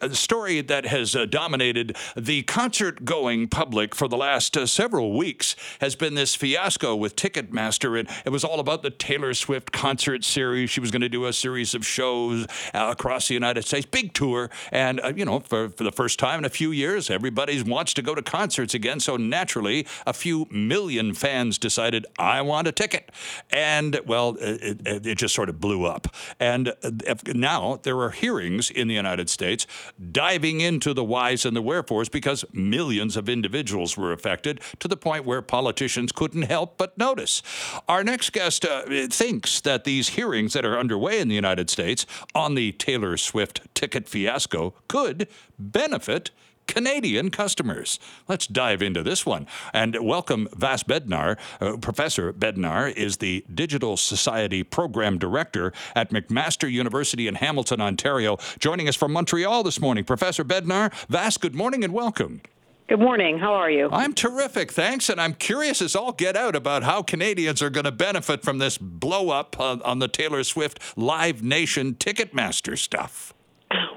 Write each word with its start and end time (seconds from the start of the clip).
A 0.00 0.14
story 0.14 0.60
that 0.60 0.86
has 0.86 1.16
uh, 1.16 1.26
dominated 1.26 1.96
the 2.16 2.44
concert 2.44 3.04
going 3.04 3.48
public 3.48 3.96
for 3.96 4.06
the 4.06 4.16
last 4.16 4.56
uh, 4.56 4.64
several 4.64 5.12
weeks 5.12 5.56
has 5.80 5.96
been 5.96 6.14
this 6.14 6.36
fiasco 6.36 6.94
with 6.94 7.16
Ticketmaster. 7.16 7.98
And 7.98 8.08
it 8.24 8.30
was 8.30 8.44
all 8.44 8.60
about 8.60 8.84
the 8.84 8.90
Taylor 8.90 9.34
Swift 9.34 9.72
concert 9.72 10.22
series. 10.22 10.70
She 10.70 10.78
was 10.78 10.92
going 10.92 11.02
to 11.02 11.08
do 11.08 11.24
a 11.24 11.32
series 11.32 11.74
of 11.74 11.84
shows 11.84 12.46
uh, 12.72 12.90
across 12.92 13.26
the 13.26 13.34
United 13.34 13.64
States, 13.64 13.86
big 13.86 14.14
tour. 14.14 14.50
And, 14.70 15.00
uh, 15.00 15.14
you 15.16 15.24
know, 15.24 15.40
for, 15.40 15.70
for 15.70 15.82
the 15.82 15.90
first 15.90 16.20
time 16.20 16.38
in 16.38 16.44
a 16.44 16.50
few 16.50 16.70
years, 16.70 17.10
everybody 17.10 17.60
wants 17.64 17.92
to 17.94 18.02
go 18.02 18.14
to 18.14 18.22
concerts 18.22 18.74
again. 18.74 19.00
So 19.00 19.16
naturally, 19.16 19.84
a 20.06 20.12
few 20.12 20.46
million 20.48 21.12
fans 21.12 21.58
decided, 21.58 22.06
I 22.20 22.40
want 22.42 22.68
a 22.68 22.72
ticket. 22.72 23.10
And, 23.50 23.98
well, 24.06 24.36
it, 24.38 24.80
it, 24.86 25.18
just 25.18 25.34
sort 25.34 25.48
of 25.48 25.58
blew 25.58 25.86
up. 25.86 26.06
And 26.38 26.68
uh, 26.84 26.92
now 27.34 27.80
there 27.82 27.98
are 27.98 28.10
hearings 28.10 28.70
in 28.70 28.86
the 28.86 28.94
United 28.94 29.28
States 29.28 29.66
diving 30.12 30.60
into 30.60 30.94
the 30.94 31.04
whys 31.04 31.44
and 31.44 31.56
the 31.56 31.62
wherefores 31.62 32.08
because 32.08 32.44
millions 32.52 33.16
of 33.16 33.28
individuals 33.28 33.96
were 33.96 34.12
affected 34.12 34.60
to 34.78 34.88
the 34.88 34.96
point 34.96 35.24
where 35.24 35.42
politicians 35.42 36.12
couldn't 36.12 36.42
help 36.42 36.78
but 36.78 36.96
notice. 36.98 37.42
Our 37.88 38.04
next 38.04 38.32
guest 38.32 38.64
uh, 38.64 38.82
thinks 39.08 39.60
that 39.60 39.84
these 39.84 40.10
hearings 40.10 40.52
that 40.52 40.64
are 40.64 40.78
underway 40.78 41.20
in 41.20 41.28
the 41.28 41.34
United 41.34 41.70
States 41.70 42.06
on 42.34 42.54
the 42.54 42.72
Taylor 42.72 43.16
Swift 43.16 43.62
ticket 43.74 44.08
fiasco 44.08 44.74
could 44.88 45.28
benefit 45.58 46.30
Canadian 46.68 47.30
customers. 47.30 47.98
Let's 48.28 48.46
dive 48.46 48.80
into 48.82 49.02
this 49.02 49.26
one 49.26 49.48
and 49.72 49.96
welcome 50.00 50.46
Vass 50.54 50.84
Bednar. 50.84 51.36
Uh, 51.60 51.76
Professor 51.78 52.32
Bednar 52.32 52.92
is 52.94 53.16
the 53.16 53.44
Digital 53.52 53.96
Society 53.96 54.62
Program 54.62 55.18
Director 55.18 55.72
at 55.96 56.10
McMaster 56.10 56.70
University 56.70 57.26
in 57.26 57.34
Hamilton, 57.34 57.80
Ontario. 57.80 58.36
Joining 58.60 58.86
us 58.86 58.94
from 58.94 59.12
Montreal 59.12 59.64
this 59.64 59.80
morning, 59.80 60.04
Professor 60.04 60.44
Bednar. 60.44 60.92
Vass, 61.08 61.36
good 61.36 61.56
morning 61.56 61.82
and 61.82 61.92
welcome. 61.92 62.42
Good 62.88 63.00
morning. 63.00 63.38
How 63.38 63.52
are 63.52 63.70
you? 63.70 63.90
I'm 63.92 64.14
terrific, 64.14 64.72
thanks. 64.72 65.10
And 65.10 65.20
I'm 65.20 65.34
curious 65.34 65.82
as 65.82 65.94
all 65.94 66.12
get 66.12 66.36
out 66.36 66.56
about 66.56 66.84
how 66.84 67.02
Canadians 67.02 67.60
are 67.60 67.68
going 67.68 67.84
to 67.84 67.92
benefit 67.92 68.42
from 68.42 68.58
this 68.58 68.78
blow 68.78 69.28
up 69.28 69.60
uh, 69.60 69.76
on 69.84 69.98
the 69.98 70.08
Taylor 70.08 70.42
Swift 70.42 70.80
Live 70.96 71.42
Nation 71.42 71.96
Ticketmaster 71.96 72.78
stuff. 72.78 73.34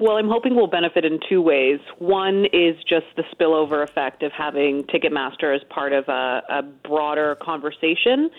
Well, 0.02 0.17
I'm 0.17 0.30
hoping 0.30 0.55
we'll 0.55 0.66
benefit 0.66 1.05
in 1.05 1.19
two 1.30 1.44
ways. 1.44 1.80
One 1.99 2.45
is 2.52 2.75
just 2.89 3.05
the 3.16 3.23
spillover 3.33 3.83
effect 3.83 4.23
of 4.23 4.31
having 4.31 4.83
Ticketmaster 4.85 5.55
as 5.55 5.61
part 5.69 5.94
of 5.94 6.09
a, 6.09 6.41
a 6.49 6.63
broader 6.63 7.38
conversation. 7.41 8.29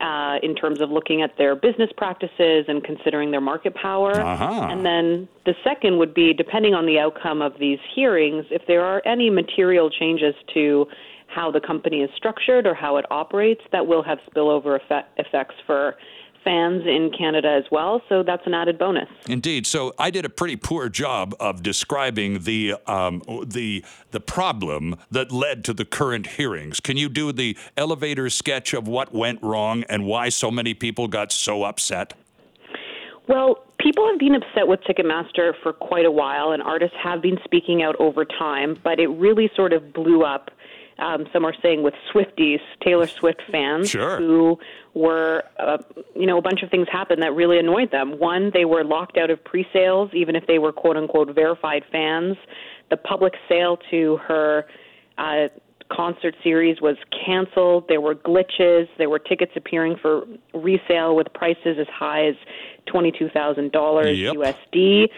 Uh, 0.00 0.38
in 0.42 0.56
terms 0.56 0.80
of 0.80 0.90
looking 0.90 1.22
at 1.22 1.38
their 1.38 1.54
business 1.54 1.88
practices 1.96 2.64
and 2.66 2.82
considering 2.82 3.30
their 3.30 3.40
market 3.40 3.72
power. 3.76 4.10
Uh-huh. 4.10 4.66
And 4.68 4.84
then 4.84 5.28
the 5.46 5.54
second 5.62 5.98
would 5.98 6.12
be 6.12 6.34
depending 6.34 6.74
on 6.74 6.84
the 6.84 6.98
outcome 6.98 7.40
of 7.40 7.52
these 7.60 7.78
hearings, 7.94 8.44
if 8.50 8.62
there 8.66 8.84
are 8.84 9.00
any 9.06 9.30
material 9.30 9.88
changes 9.88 10.34
to 10.52 10.86
how 11.28 11.52
the 11.52 11.60
company 11.60 12.02
is 12.02 12.10
structured 12.16 12.66
or 12.66 12.74
how 12.74 12.96
it 12.96 13.06
operates, 13.12 13.60
that 13.70 13.86
will 13.86 14.02
have 14.02 14.18
spillover 14.28 14.74
effect, 14.76 15.16
effects 15.16 15.54
for 15.64 15.94
fans 16.44 16.82
in 16.86 17.10
Canada 17.16 17.48
as 17.48 17.64
well. 17.70 18.02
So 18.08 18.22
that's 18.22 18.46
an 18.46 18.54
added 18.54 18.78
bonus. 18.78 19.08
Indeed. 19.28 19.66
So 19.66 19.94
I 19.98 20.10
did 20.10 20.24
a 20.24 20.28
pretty 20.28 20.56
poor 20.56 20.88
job 20.88 21.34
of 21.40 21.62
describing 21.62 22.40
the 22.40 22.74
um, 22.86 23.22
the 23.46 23.84
the 24.10 24.20
problem 24.20 24.96
that 25.10 25.32
led 25.32 25.64
to 25.64 25.72
the 25.72 25.84
current 25.84 26.26
hearings. 26.26 26.80
Can 26.80 26.96
you 26.96 27.08
do 27.08 27.32
the 27.32 27.56
elevator 27.76 28.28
sketch 28.30 28.74
of 28.74 28.86
what 28.86 29.14
went 29.14 29.42
wrong 29.42 29.84
and 29.88 30.04
why 30.04 30.28
so 30.28 30.50
many 30.50 30.74
people 30.74 31.08
got 31.08 31.32
so 31.32 31.64
upset? 31.64 32.14
Well, 33.26 33.64
people 33.78 34.06
have 34.10 34.18
been 34.18 34.34
upset 34.34 34.68
with 34.68 34.80
Ticketmaster 34.82 35.52
for 35.62 35.72
quite 35.72 36.04
a 36.04 36.10
while, 36.10 36.52
and 36.52 36.62
artists 36.62 36.96
have 37.02 37.22
been 37.22 37.38
speaking 37.44 37.82
out 37.82 37.96
over 37.98 38.24
time, 38.24 38.78
but 38.84 39.00
it 39.00 39.06
really 39.08 39.50
sort 39.56 39.72
of 39.72 39.94
blew 39.94 40.24
up 40.24 40.50
um, 40.98 41.26
some 41.32 41.44
are 41.44 41.54
saying 41.62 41.82
with 41.82 41.94
Swifties, 42.12 42.60
Taylor 42.82 43.06
Swift 43.06 43.42
fans, 43.50 43.90
sure. 43.90 44.18
who 44.18 44.58
were, 44.94 45.42
uh, 45.58 45.78
you 46.14 46.26
know, 46.26 46.38
a 46.38 46.42
bunch 46.42 46.62
of 46.62 46.70
things 46.70 46.86
happened 46.90 47.22
that 47.22 47.34
really 47.34 47.58
annoyed 47.58 47.90
them. 47.90 48.18
One, 48.18 48.50
they 48.54 48.64
were 48.64 48.84
locked 48.84 49.16
out 49.16 49.30
of 49.30 49.42
pre-sales, 49.42 50.10
even 50.14 50.36
if 50.36 50.46
they 50.46 50.58
were 50.58 50.72
quote 50.72 50.96
unquote 50.96 51.34
verified 51.34 51.82
fans. 51.90 52.36
The 52.90 52.96
public 52.96 53.34
sale 53.48 53.78
to 53.90 54.18
her 54.18 54.66
uh, 55.18 55.48
concert 55.90 56.34
series 56.42 56.80
was 56.80 56.96
canceled. 57.26 57.88
There 57.88 58.00
were 58.00 58.14
glitches. 58.14 58.88
There 58.98 59.10
were 59.10 59.18
tickets 59.18 59.52
appearing 59.56 59.96
for 60.00 60.24
resale 60.52 61.16
with 61.16 61.32
prices 61.34 61.76
as 61.80 61.88
high 61.88 62.28
as 62.28 62.34
twenty-two 62.86 63.30
thousand 63.30 63.72
dollars 63.72 64.18
yep. 64.18 64.34
USD. 64.34 65.08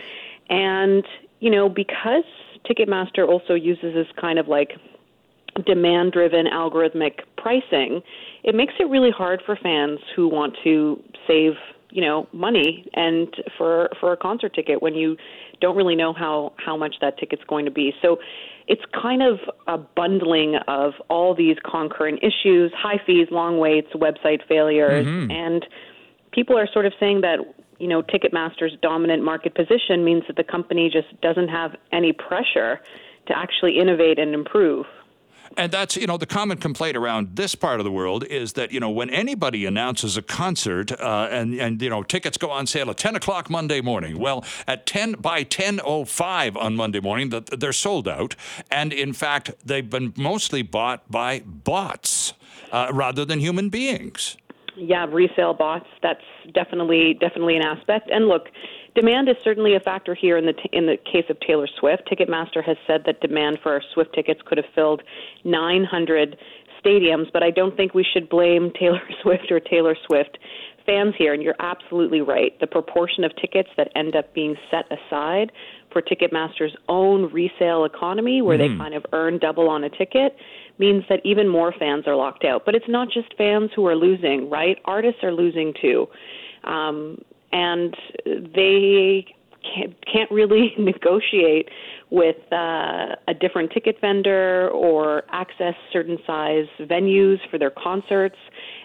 And 0.48 1.04
you 1.40 1.50
know, 1.50 1.68
because 1.68 2.24
Ticketmaster 2.64 3.28
also 3.28 3.54
uses 3.54 3.94
this 3.94 4.06
kind 4.18 4.38
of 4.38 4.48
like 4.48 4.72
demand 5.64 6.12
driven 6.12 6.46
algorithmic 6.46 7.20
pricing, 7.36 8.02
it 8.44 8.54
makes 8.54 8.74
it 8.78 8.88
really 8.88 9.10
hard 9.10 9.42
for 9.44 9.56
fans 9.56 10.00
who 10.14 10.28
want 10.28 10.56
to 10.64 11.02
save 11.26 11.52
you 11.90 12.02
know 12.02 12.26
money 12.32 12.86
and 12.94 13.34
for 13.56 13.88
for 14.00 14.12
a 14.12 14.16
concert 14.16 14.52
ticket 14.54 14.82
when 14.82 14.94
you 14.94 15.16
don't 15.60 15.76
really 15.76 15.96
know 15.96 16.12
how 16.12 16.52
how 16.58 16.76
much 16.76 16.96
that 17.00 17.16
ticket's 17.18 17.42
going 17.48 17.64
to 17.64 17.70
be 17.70 17.92
so 18.02 18.18
it's 18.66 18.82
kind 19.00 19.22
of 19.22 19.38
a 19.68 19.78
bundling 19.78 20.56
of 20.66 20.94
all 21.08 21.34
these 21.34 21.56
concurrent 21.68 22.18
issues 22.22 22.72
high 22.76 23.00
fees 23.06 23.28
long 23.30 23.58
waits 23.58 23.88
website 23.94 24.46
failures 24.48 25.06
mm-hmm. 25.06 25.30
and 25.30 25.66
people 26.32 26.58
are 26.58 26.68
sort 26.72 26.86
of 26.86 26.92
saying 26.98 27.20
that 27.20 27.38
you 27.78 27.88
know 27.88 28.02
ticketmaster's 28.02 28.76
dominant 28.82 29.22
market 29.22 29.54
position 29.54 30.04
means 30.04 30.24
that 30.26 30.36
the 30.36 30.44
company 30.44 30.90
just 30.92 31.18
doesn't 31.20 31.48
have 31.48 31.76
any 31.92 32.12
pressure 32.12 32.80
to 33.26 33.36
actually 33.36 33.78
innovate 33.78 34.18
and 34.18 34.34
improve 34.34 34.86
and 35.56 35.72
that's, 35.72 35.96
you 35.96 36.06
know, 36.06 36.16
the 36.16 36.26
common 36.26 36.58
complaint 36.58 36.96
around 36.96 37.36
this 37.36 37.54
part 37.54 37.80
of 37.80 37.84
the 37.84 37.90
world 37.90 38.24
is 38.24 38.54
that, 38.54 38.72
you 38.72 38.80
know, 38.80 38.90
when 38.90 39.10
anybody 39.10 39.66
announces 39.66 40.16
a 40.16 40.22
concert 40.22 40.92
uh, 40.92 41.28
and, 41.30 41.54
and, 41.54 41.80
you 41.80 41.90
know, 41.90 42.02
tickets 42.02 42.36
go 42.36 42.50
on 42.50 42.66
sale 42.66 42.90
at 42.90 42.96
10 42.96 43.16
o'clock 43.16 43.50
Monday 43.50 43.80
morning, 43.80 44.18
well, 44.18 44.44
at 44.66 44.86
10 44.86 45.12
by 45.12 45.44
10.05 45.44 46.56
on 46.56 46.76
Monday 46.76 47.00
morning, 47.00 47.30
they're 47.30 47.72
sold 47.72 48.08
out. 48.08 48.34
And 48.70 48.92
in 48.92 49.12
fact, 49.12 49.52
they've 49.64 49.88
been 49.88 50.12
mostly 50.16 50.62
bought 50.62 51.10
by 51.10 51.40
bots 51.40 52.34
uh, 52.72 52.90
rather 52.92 53.24
than 53.24 53.40
human 53.40 53.68
beings. 53.68 54.36
Yeah, 54.76 55.06
resale 55.06 55.54
bots. 55.54 55.86
That's 56.02 56.20
definitely 56.52 57.14
definitely 57.14 57.56
an 57.56 57.62
aspect. 57.62 58.10
And 58.10 58.28
look, 58.28 58.48
Demand 58.96 59.28
is 59.28 59.36
certainly 59.44 59.76
a 59.76 59.80
factor 59.80 60.14
here 60.14 60.38
in 60.38 60.46
the 60.46 60.54
t- 60.54 60.70
in 60.72 60.86
the 60.86 60.96
case 60.96 61.26
of 61.28 61.38
Taylor 61.40 61.68
Swift. 61.78 62.08
Ticketmaster 62.10 62.64
has 62.64 62.78
said 62.86 63.02
that 63.04 63.20
demand 63.20 63.58
for 63.62 63.72
our 63.72 63.82
Swift 63.92 64.14
tickets 64.14 64.40
could 64.46 64.56
have 64.56 64.66
filled 64.74 65.02
900 65.44 66.38
stadiums, 66.82 67.30
but 67.30 67.42
I 67.42 67.50
don't 67.50 67.76
think 67.76 67.92
we 67.92 68.06
should 68.10 68.30
blame 68.30 68.72
Taylor 68.78 69.02
Swift 69.22 69.52
or 69.52 69.60
Taylor 69.60 69.94
Swift 70.06 70.38
fans 70.86 71.14
here. 71.18 71.34
And 71.34 71.42
you're 71.42 71.56
absolutely 71.58 72.22
right. 72.22 72.58
The 72.58 72.66
proportion 72.66 73.22
of 73.22 73.36
tickets 73.36 73.68
that 73.76 73.90
end 73.94 74.16
up 74.16 74.32
being 74.32 74.56
set 74.70 74.86
aside 74.90 75.52
for 75.92 76.00
Ticketmaster's 76.00 76.74
own 76.88 77.30
resale 77.30 77.84
economy, 77.84 78.40
where 78.40 78.56
mm. 78.56 78.72
they 78.72 78.78
kind 78.78 78.94
of 78.94 79.04
earn 79.12 79.38
double 79.38 79.68
on 79.68 79.84
a 79.84 79.90
ticket, 79.90 80.36
means 80.78 81.04
that 81.10 81.20
even 81.22 81.48
more 81.48 81.74
fans 81.78 82.04
are 82.06 82.16
locked 82.16 82.46
out. 82.46 82.64
But 82.64 82.74
it's 82.74 82.88
not 82.88 83.08
just 83.10 83.36
fans 83.36 83.70
who 83.76 83.86
are 83.86 83.96
losing, 83.96 84.48
right? 84.48 84.78
Artists 84.86 85.22
are 85.22 85.32
losing 85.32 85.74
too. 85.82 86.06
Um, 86.64 87.18
and 87.56 87.96
they 88.54 89.26
can't 90.12 90.30
really 90.30 90.74
negotiate 90.78 91.68
with 92.10 92.36
uh, 92.52 93.16
a 93.26 93.34
different 93.40 93.72
ticket 93.72 93.96
vendor 94.00 94.68
or 94.70 95.22
access 95.30 95.74
certain 95.92 96.18
size 96.26 96.66
venues 96.80 97.38
for 97.50 97.58
their 97.58 97.70
concerts. 97.70 98.36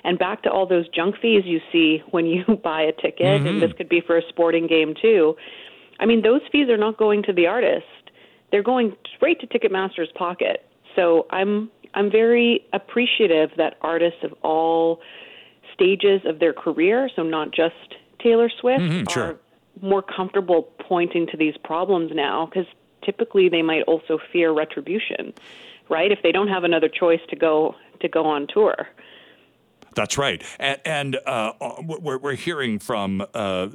And 0.03 0.17
back 0.17 0.41
to 0.43 0.49
all 0.49 0.65
those 0.65 0.87
junk 0.89 1.15
fees 1.21 1.43
you 1.45 1.59
see 1.71 2.01
when 2.11 2.25
you 2.25 2.43
buy 2.63 2.81
a 2.81 2.93
ticket, 2.93 3.41
mm-hmm. 3.41 3.47
and 3.47 3.61
this 3.61 3.71
could 3.77 3.89
be 3.89 4.01
for 4.05 4.17
a 4.17 4.21
sporting 4.29 4.67
game 4.67 4.93
too. 4.99 5.35
I 5.99 6.05
mean, 6.05 6.23
those 6.23 6.41
fees 6.51 6.69
are 6.69 6.77
not 6.77 6.97
going 6.97 7.21
to 7.23 7.33
the 7.33 7.45
artist; 7.45 7.85
they're 8.51 8.63
going 8.63 8.95
straight 9.15 9.39
to 9.41 9.47
Ticketmaster's 9.47 10.11
pocket. 10.15 10.65
So 10.95 11.27
I'm 11.29 11.69
I'm 11.93 12.09
very 12.09 12.65
appreciative 12.73 13.51
that 13.57 13.75
artists 13.81 14.19
of 14.23 14.33
all 14.41 14.99
stages 15.73 16.21
of 16.25 16.39
their 16.39 16.53
career, 16.53 17.09
so 17.15 17.21
not 17.21 17.51
just 17.51 17.95
Taylor 18.21 18.49
Swift 18.49 18.81
mm-hmm, 18.81 19.11
sure. 19.11 19.23
are 19.23 19.39
more 19.81 20.01
comfortable 20.01 20.63
pointing 20.79 21.27
to 21.27 21.37
these 21.37 21.55
problems 21.63 22.11
now 22.13 22.45
because 22.45 22.65
typically 23.03 23.49
they 23.49 23.61
might 23.61 23.83
also 23.83 24.19
fear 24.31 24.51
retribution, 24.51 25.33
right? 25.89 26.11
If 26.11 26.19
they 26.23 26.31
don't 26.31 26.47
have 26.47 26.63
another 26.63 26.89
choice 26.89 27.21
to 27.29 27.35
go 27.35 27.75
to 27.99 28.07
go 28.07 28.25
on 28.25 28.47
tour. 28.47 28.87
That's 29.93 30.17
right, 30.17 30.41
and, 30.57 30.79
and 30.85 31.17
uh, 31.25 31.51
we're, 31.83 32.17
we're 32.17 32.35
hearing 32.35 32.79
from 32.79 33.25
uh, 33.33 33.67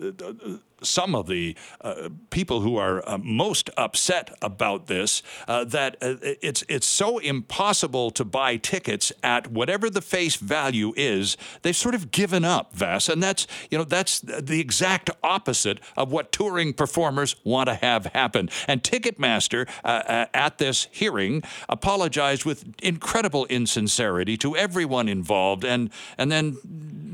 some 0.82 1.14
of 1.14 1.26
the 1.26 1.56
uh, 1.81 2.08
people 2.31 2.61
who 2.61 2.76
are 2.76 3.06
uh, 3.08 3.19
most 3.19 3.70
upset 3.76 4.37
about 4.43 4.87
this 4.87 5.23
uh, 5.49 5.64
that 5.64 5.96
uh, 6.02 6.17
it's 6.23 6.64
it's 6.69 6.87
so 6.87 7.19
impossible 7.19 8.11
to 8.11 8.25
buy 8.25 8.56
tickets 8.56 9.12
at 9.23 9.50
whatever 9.50 9.88
the 9.88 10.02
face 10.02 10.37
value 10.37 10.93
is. 10.96 11.37
They've 11.62 11.76
sort 11.76 11.94
of 11.94 12.11
given 12.11 12.44
up, 12.44 12.75
Vass, 12.75 13.08
and 13.08 13.23
that's 13.23 13.46
you 13.70 13.78
know 13.78 13.84
that's 13.84 14.20
the 14.20 14.61
exact 14.61 15.11
opposite 15.23 15.81
of 15.96 16.12
what 16.12 16.32
touring 16.32 16.73
performers 16.73 17.37
want 17.44 17.69
to 17.69 17.75
have 17.75 18.06
happen. 18.06 18.50
And 18.69 18.82
Ticketmaster 18.82 19.69
uh, 19.84 19.88
uh, 19.88 20.26
at 20.34 20.58
this 20.58 20.88
hearing 20.90 21.43
apologized 21.69 22.44
with 22.44 22.64
incredible 22.82 23.46
insincerity 23.46 24.37
to 24.38 24.56
everyone 24.56 25.08
involved, 25.08 25.64
and 25.64 25.90
and 26.19 26.31
then 26.31 26.56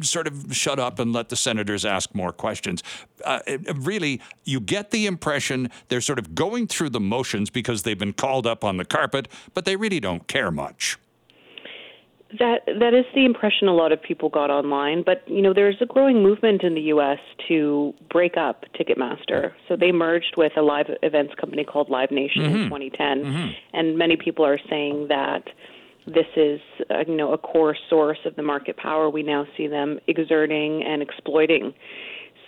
sort 0.03 0.27
of 0.27 0.55
shut 0.55 0.79
up 0.79 0.99
and 0.99 1.13
let 1.13 1.29
the 1.29 1.37
senators 1.37 1.85
ask 1.85 2.15
more 2.15 2.33
questions. 2.33 2.83
Uh, 3.25 3.41
really, 3.75 4.21
you 4.45 4.61
get 4.61 4.91
the 4.91 5.07
impression 5.07 5.71
they're 5.89 6.01
sort 6.01 6.19
of 6.19 6.35
going 6.35 6.67
through 6.67 6.91
the 6.91 7.01
motions 7.01 7.51
because 7.51 7.83
they've 7.83 7.99
been 7.99 8.13
called 8.13 8.47
up 8.47 8.65
on 8.65 8.77
the 8.77 8.85
carpet, 8.85 9.29
but 9.55 9.65
they 9.65 9.77
really 9.77 10.01
don't 10.01 10.27
care 10.27 10.51
much. 10.51 10.99
That 12.39 12.65
that 12.67 12.95
is 12.95 13.05
the 13.15 13.27
impression 13.27 13.69
a 13.69 13.75
lot 13.75 13.93
of 13.93 14.03
people 14.03 14.31
got 14.31 14.51
online, 14.51 15.03
but 15.05 15.23
you 15.27 15.43
know 15.43 15.53
there's 15.53 15.77
a 15.83 15.87
growing 15.87 16.23
movement 16.23 16.63
in 16.63 16.75
the 16.75 16.81
U.S. 16.93 17.19
to 17.49 17.93
break 18.11 18.39
up 18.39 18.65
Ticketmaster. 18.75 19.53
So 19.69 19.77
they 19.77 19.93
merged 19.93 20.35
with 20.39 20.53
a 20.57 20.63
live 20.63 20.87
events 21.03 21.35
company 21.39 21.63
called 21.63 21.91
Live 21.91 22.11
Nation 22.11 22.43
mm-hmm. 22.45 22.57
in 22.57 22.65
2010, 22.65 23.25
mm-hmm. 23.25 23.49
and 23.75 23.99
many 23.99 24.17
people 24.17 24.47
are 24.47 24.59
saying 24.71 25.09
that 25.09 25.43
this 26.07 26.27
is 26.37 26.61
uh, 26.91 27.05
you 27.07 27.17
know 27.17 27.33
a 27.33 27.39
core 27.39 27.77
source 27.89 28.19
of 28.25 28.35
the 28.37 28.43
market 28.43 28.77
power 28.77 29.09
we 29.09 29.23
now 29.23 29.47
see 29.57 29.67
them 29.67 29.99
exerting 30.09 30.83
and 30.83 31.03
exploiting. 31.03 31.73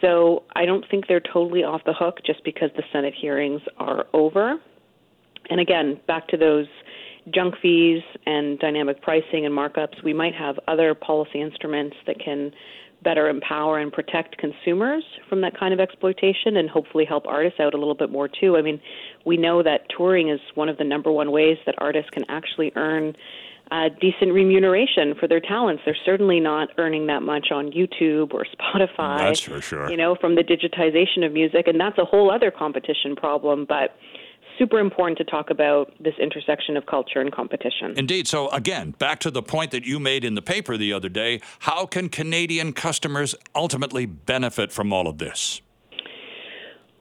So 0.00 0.42
I 0.54 0.66
don't 0.66 0.84
think 0.90 1.06
they're 1.06 1.20
totally 1.20 1.62
off 1.62 1.82
the 1.86 1.94
hook 1.94 2.18
just 2.26 2.44
because 2.44 2.70
the 2.76 2.82
Senate 2.92 3.14
hearings 3.18 3.62
are 3.78 4.06
over. 4.12 4.56
And 5.48 5.60
again, 5.60 6.00
back 6.06 6.28
to 6.28 6.36
those 6.36 6.66
junk 7.32 7.54
fees 7.62 8.02
and 8.26 8.58
dynamic 8.58 9.00
pricing 9.00 9.46
and 9.46 9.54
markups, 9.54 10.02
we 10.02 10.12
might 10.12 10.34
have 10.34 10.58
other 10.68 10.94
policy 10.94 11.40
instruments 11.40 11.96
that 12.06 12.18
can 12.18 12.52
better 13.04 13.28
empower 13.28 13.78
and 13.78 13.92
protect 13.92 14.38
consumers 14.38 15.04
from 15.28 15.42
that 15.42 15.58
kind 15.58 15.72
of 15.72 15.78
exploitation 15.78 16.56
and 16.56 16.68
hopefully 16.68 17.04
help 17.04 17.26
artists 17.26 17.60
out 17.60 17.74
a 17.74 17.78
little 17.78 17.94
bit 17.94 18.10
more 18.10 18.28
too. 18.28 18.56
I 18.56 18.62
mean, 18.62 18.80
we 19.24 19.36
know 19.36 19.62
that 19.62 19.82
touring 19.96 20.30
is 20.30 20.40
one 20.54 20.68
of 20.68 20.78
the 20.78 20.84
number 20.84 21.12
one 21.12 21.30
ways 21.30 21.58
that 21.66 21.74
artists 21.78 22.10
can 22.10 22.24
actually 22.28 22.72
earn 22.74 23.14
uh, 23.70 23.88
decent 24.00 24.32
remuneration 24.32 25.14
for 25.18 25.26
their 25.26 25.40
talents. 25.40 25.82
They're 25.84 25.96
certainly 26.04 26.40
not 26.40 26.68
earning 26.78 27.06
that 27.06 27.22
much 27.22 27.48
on 27.50 27.70
YouTube 27.70 28.34
or 28.34 28.44
Spotify. 28.44 29.18
That's 29.18 29.40
for 29.40 29.60
sure. 29.60 29.90
You 29.90 29.96
know, 29.96 30.16
from 30.20 30.34
the 30.34 30.42
digitization 30.42 31.24
of 31.24 31.32
music, 31.32 31.66
and 31.66 31.80
that's 31.80 31.98
a 31.98 32.04
whole 32.04 32.30
other 32.30 32.50
competition 32.50 33.16
problem. 33.16 33.64
But 33.66 33.96
super 34.58 34.78
important 34.78 35.18
to 35.18 35.24
talk 35.24 35.50
about 35.50 35.92
this 36.00 36.14
intersection 36.20 36.76
of 36.76 36.86
culture 36.86 37.20
and 37.20 37.32
competition. 37.32 37.94
Indeed. 37.96 38.28
So, 38.28 38.48
again, 38.50 38.92
back 38.98 39.20
to 39.20 39.30
the 39.30 39.42
point 39.42 39.70
that 39.72 39.84
you 39.84 39.98
made 39.98 40.24
in 40.24 40.34
the 40.34 40.42
paper 40.42 40.76
the 40.76 40.92
other 40.92 41.08
day 41.08 41.40
how 41.60 41.86
can 41.86 42.08
Canadian 42.08 42.72
customers 42.72 43.34
ultimately 43.54 44.06
benefit 44.06 44.72
from 44.72 44.92
all 44.92 45.08
of 45.08 45.18
this? 45.18 45.60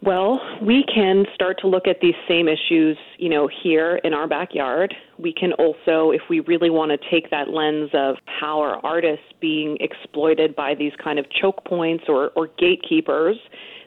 Well, 0.01 0.41
we 0.61 0.83
can 0.93 1.25
start 1.33 1.59
to 1.61 1.67
look 1.67 1.87
at 1.87 2.01
these 2.01 2.15
same 2.27 2.49
issues, 2.49 2.97
you 3.17 3.29
know, 3.29 3.47
here 3.63 4.01
in 4.03 4.13
our 4.13 4.27
backyard. 4.27 4.93
We 5.17 5.31
can 5.31 5.53
also, 5.53 6.11
if 6.11 6.21
we 6.29 6.41
really 6.41 6.69
want 6.69 6.91
to 6.91 6.97
take 7.09 7.29
that 7.29 7.49
lens 7.49 7.89
of 7.93 8.17
how 8.25 8.59
are 8.59 8.85
artists 8.85 9.25
being 9.39 9.77
exploited 9.79 10.57
by 10.57 10.75
these 10.75 10.91
kind 11.01 11.19
of 11.19 11.25
choke 11.29 11.63
points 11.63 12.03
or, 12.09 12.31
or 12.35 12.49
gatekeepers, 12.57 13.37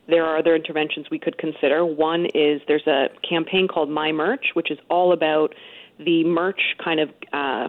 there 0.09 0.25
are 0.25 0.37
other 0.39 0.55
interventions 0.55 1.07
we 1.11 1.19
could 1.19 1.39
consider. 1.39 1.85
One 1.85 2.27
is 2.27 2.61
there's 2.69 2.87
a 2.87 3.07
campaign 3.29 3.69
called 3.69 3.91
My 3.91 4.13
Merch, 4.13 4.47
which 4.55 4.71
is 4.71 4.79
all 4.89 5.13
about 5.13 5.55
the 5.99 6.25
merch 6.25 6.61
kind 6.83 7.01
of 7.01 7.09
uh, 7.33 7.69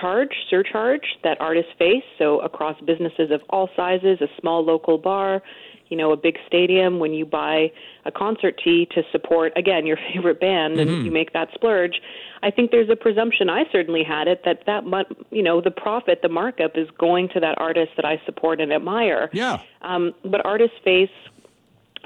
charge, 0.00 0.30
surcharge 0.48 1.04
that 1.22 1.40
artists 1.40 1.72
face. 1.78 2.04
So 2.18 2.40
across 2.40 2.80
businesses 2.80 3.30
of 3.30 3.40
all 3.50 3.68
sizes, 3.76 4.20
a 4.20 4.28
small 4.40 4.64
local 4.64 4.98
bar, 4.98 5.42
you 5.88 5.96
know, 5.96 6.12
a 6.12 6.16
big 6.16 6.36
stadium, 6.46 6.98
when 6.98 7.12
you 7.12 7.26
buy 7.26 7.70
a 8.04 8.10
concert 8.10 8.58
tee 8.62 8.88
to 8.94 9.02
support, 9.12 9.52
again, 9.56 9.86
your 9.86 9.98
favorite 10.14 10.40
band 10.40 10.78
and 10.78 10.90
mm-hmm. 10.90 11.04
you 11.04 11.10
make 11.10 11.32
that 11.32 11.48
splurge, 11.54 12.00
I 12.42 12.50
think 12.50 12.70
there's 12.70 12.90
a 12.90 12.96
presumption, 12.96 13.48
I 13.48 13.64
certainly 13.72 14.02
had 14.02 14.28
it, 14.28 14.42
that 14.44 14.64
that, 14.66 14.84
you 15.30 15.42
know, 15.42 15.60
the 15.60 15.70
profit, 15.70 16.20
the 16.22 16.28
markup 16.28 16.72
is 16.76 16.88
going 16.98 17.28
to 17.34 17.40
that 17.40 17.56
artist 17.58 17.92
that 17.96 18.04
I 18.04 18.20
support 18.26 18.60
and 18.60 18.72
admire. 18.72 19.30
Yeah. 19.32 19.60
Um, 19.82 20.14
but 20.24 20.44
artists 20.44 20.76
face 20.84 21.10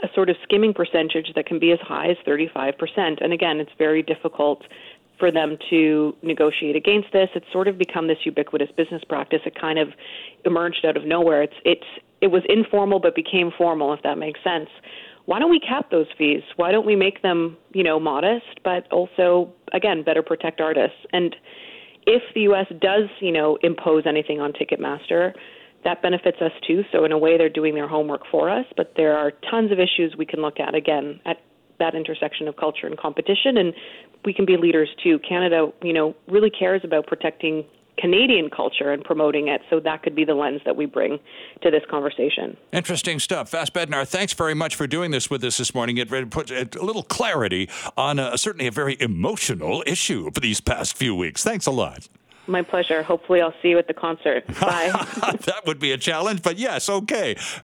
a 0.03 0.09
sort 0.15 0.31
of 0.31 0.37
skimming 0.43 0.75
percentage 0.75 1.33
that 1.35 1.47
can 1.47 1.59
be 1.59 1.73
as 1.73 1.79
high 1.81 2.11
as 2.11 2.17
35%. 2.27 3.23
And 3.23 3.33
again, 3.33 3.61
it's 3.61 3.71
very 3.79 4.03
difficult 4.03 4.63
for 5.19 5.31
them 5.33 5.57
to 5.71 6.15
negotiate 6.23 6.77
against 6.77 7.09
this. 7.13 7.29
It's 7.35 7.47
sort 7.53 7.69
of 7.69 7.77
become 7.79 8.07
this 8.07 8.19
ubiquitous 8.25 8.71
business 8.77 9.03
practice. 9.09 9.41
It 9.45 9.61
kind 9.61 9.79
of 9.79 9.89
emerged 10.45 10.85
out 10.87 10.97
of 10.97 11.05
nowhere. 11.05 11.43
It's 11.43 11.55
it's 11.65 11.87
it 12.21 12.29
was 12.29 12.43
informal 12.49 13.01
but 13.01 13.15
became 13.15 13.51
formal, 13.57 13.93
if 13.93 14.03
that 14.03 14.19
makes 14.19 14.41
sense. 14.43 14.69
Why 15.27 15.39
don't 15.39 15.51
we 15.51 15.61
cap 15.61 15.91
those 15.91 16.07
fees? 16.17 16.43
Why 16.57 16.73
don't 16.73 16.87
we 16.87 16.97
make 16.97 17.23
them, 17.23 17.57
you 17.75 17.85
know, 17.85 18.01
modest, 18.01 18.61
but 18.65 18.91
also 18.91 19.53
again 19.73 20.03
better 20.03 20.23
protect 20.23 20.61
artists? 20.61 20.97
And 21.13 21.35
if 22.07 22.23
the 22.35 22.43
U.S. 22.43 22.67
does, 22.81 23.11
you 23.21 23.33
know, 23.33 23.59
impose 23.63 24.05
anything 24.07 24.41
on 24.41 24.53
Ticketmaster, 24.53 25.35
that 25.85 26.03
benefits 26.03 26.39
us 26.41 26.53
too. 26.67 26.83
So 26.93 27.05
in 27.05 27.13
a 27.13 27.19
way, 27.19 27.39
they're 27.39 27.49
doing 27.49 27.75
their 27.75 27.89
homework 27.89 28.23
for 28.31 28.51
us. 28.51 28.67
But 28.77 28.95
there 28.97 29.17
are 29.17 29.33
tons 29.51 29.73
of 29.73 29.79
issues 29.79 30.17
we 30.17 30.27
can 30.27 30.41
look 30.41 30.61
at 30.61 30.75
again 30.75 31.21
at 31.25 31.39
that 31.79 31.95
intersection 31.95 32.49
of 32.49 32.57
culture 32.57 32.87
and 32.87 32.99
competition, 32.99 33.57
and 33.57 33.73
we 34.25 34.35
can 34.35 34.45
be 34.45 34.57
leaders 34.57 34.89
too. 35.03 35.19
Canada, 35.21 35.73
you 35.83 35.93
know, 35.93 36.15
really 36.27 36.51
cares 36.51 36.81
about 36.85 37.07
protecting 37.07 37.65
Canadian 37.99 38.49
culture 38.51 38.93
and 38.93 39.03
promoting 39.05 39.49
it. 39.49 39.61
So 39.71 39.81
that 39.81 40.03
could 40.03 40.15
be 40.15 40.25
the 40.25 40.35
lens 40.35 40.61
that 40.65 40.77
we 40.77 40.87
bring 40.87 41.19
to 41.63 41.71
this 41.71 41.83
conversation. 41.91 42.57
Interesting 42.73 43.19
stuff. 43.19 43.51
Vass 43.51 43.71
Bednar, 43.71 44.07
thanks 44.07 44.33
very 44.33 44.55
much 44.55 44.77
for 44.77 44.87
doing 44.87 45.11
this 45.11 45.29
with 45.29 45.43
us 45.45 45.59
this 45.59 45.75
morning. 45.75 45.99
It 45.99 46.09
put 46.31 46.51
a 46.51 46.69
little 46.81 47.03
clarity 47.03 47.69
on 47.97 48.19
a, 48.19 48.39
certainly 48.39 48.67
a 48.67 48.73
very 48.73 48.97
emotional 49.01 49.83
issue 49.87 50.31
for 50.33 50.41
these 50.41 50.61
past 50.61 50.97
few 50.97 51.15
weeks. 51.15 51.43
Thanks 51.43 51.67
a 51.67 51.73
lot. 51.73 52.09
My 52.49 52.63
pleasure. 52.63 53.03
Hopefully, 53.03 53.41
I'll 53.41 53.55
see 53.63 53.69
you 53.69 53.79
at 53.79 53.87
the 53.87 53.95
concert. 53.95 54.47
Bye. 54.61 54.91
that 55.45 55.63
would 55.67 55.79
be 55.79 55.93
a 55.93 55.99
challenge, 55.99 56.43
but 56.43 56.59
yes, 56.59 56.89
okay. 56.89 57.37